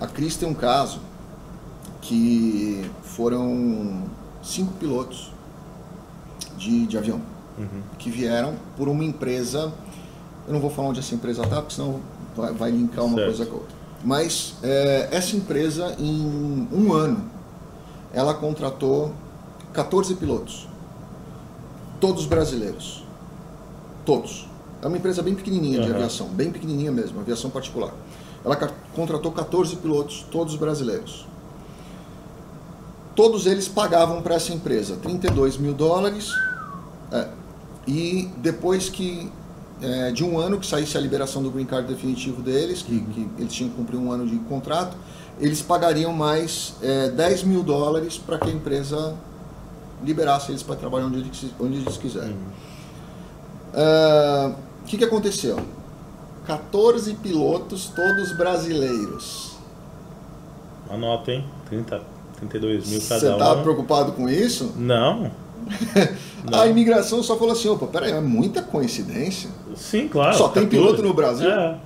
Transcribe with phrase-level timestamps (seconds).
[0.00, 1.00] a Cris tem um caso
[2.00, 4.04] que foram
[4.42, 5.32] cinco pilotos
[6.56, 7.20] de, de avião
[7.58, 7.82] Uhum.
[7.98, 9.70] que vieram por uma empresa.
[10.46, 12.00] Eu não vou falar onde essa empresa está, porque senão
[12.34, 13.26] vai, vai linkar uma Certo.
[13.26, 13.76] coisa com a outra.
[14.02, 17.22] Mas é, essa empresa, em um ano,
[18.14, 19.12] ela contratou
[19.74, 20.66] 14 pilotos.
[22.00, 23.04] Todos brasileiros.
[24.06, 24.48] Todos.
[24.82, 25.96] É uma empresa bem pequenininha de Aham.
[25.96, 27.92] aviação, bem pequenininha mesmo, aviação particular.
[28.44, 28.56] Ela
[28.94, 31.26] contratou 14 pilotos, todos brasileiros.
[33.14, 36.32] Todos eles pagavam para essa empresa 32 mil dólares.
[37.12, 37.28] é,
[37.86, 39.30] e depois que
[39.82, 43.28] é, de um ano que saísse a liberação do green card definitivo deles, que, que
[43.38, 44.96] eles tinham que cumprir um ano de contrato,
[45.40, 49.14] eles pagariam mais é, 10 mil dólares para que a empresa
[50.04, 52.36] liberasse eles para trabalhar onde eles, onde eles quiserem.
[53.74, 54.52] Ah,
[54.82, 55.58] O que, que aconteceu?
[56.46, 59.52] 14 pilotos, todos brasileiros.
[60.90, 61.44] Anota, hein?
[61.68, 62.00] 30,
[62.38, 63.62] 32 mil Você cada estava um.
[63.62, 64.72] preocupado com isso?
[64.76, 65.30] Não.
[66.52, 69.50] A imigração só falou assim: opa, peraí, é muita coincidência.
[69.76, 70.36] Sim, claro.
[70.36, 70.68] Só tem 14.
[70.68, 71.50] piloto no Brasil?
[71.50, 71.78] É,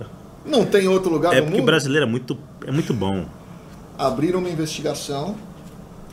[0.46, 1.66] Não tem outro lugar é no porque mundo?
[1.66, 3.26] brasileiro é muito, é muito bom.
[3.98, 5.34] Abriram uma investigação,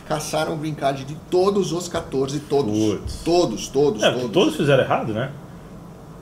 [0.08, 2.74] caçaram o card de todos os 14, todos.
[2.78, 3.16] Putz.
[3.24, 4.34] Todos, todos, É, porque todos.
[4.34, 5.32] todos fizeram errado, né?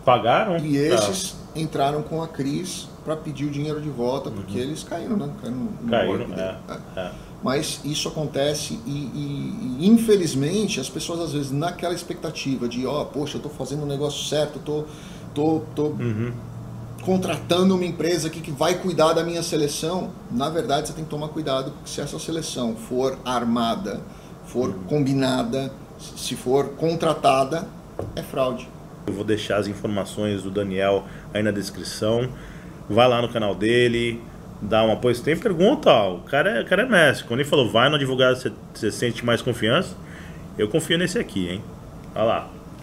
[0.09, 0.57] Pagaram.
[0.57, 0.95] E tá.
[0.95, 5.29] esses entraram com a Cris para pedir o dinheiro de volta, porque eles caíram, né?
[5.41, 6.41] Caíram Caíram, golpe dele.
[6.95, 7.11] é, é.
[7.43, 13.05] Mas isso acontece e, e- e, infelizmente as pessoas às vezes naquela expectativa de, ó,
[13.05, 14.83] poxa, eu tô fazendo o negócio certo, tô,
[15.33, 16.33] tô, tô Uhum.
[17.03, 20.09] contratando uma empresa aqui que vai cuidar da minha seleção.
[20.29, 24.01] Na verdade, você tem que tomar cuidado, porque se essa seleção for armada,
[24.45, 25.71] for combinada,
[26.17, 27.67] se for contratada,
[28.15, 28.67] é fraude.
[29.09, 32.29] Eu vou deixar as informações do Daniel aí na descrição.
[32.87, 34.21] Vai lá no canal dele,
[34.61, 35.15] dá um apoio.
[35.15, 37.27] Se tem pergunta, ó, o cara é, o cara é mestre.
[37.27, 39.95] Quando ele falou vai no advogado, você, você sente mais confiança.
[40.59, 41.63] Eu confio nesse aqui, hein?
[42.13, 42.58] Olha lá.